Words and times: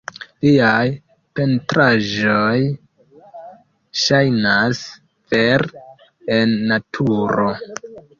Liaj 0.43 0.85
pentraĵoj 1.39 2.55
ŝajnas 4.05 4.79
vere 5.35 5.85
en 6.39 6.57
naturo. 6.73 7.47